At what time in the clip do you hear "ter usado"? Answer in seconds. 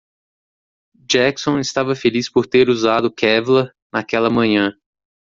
2.47-3.13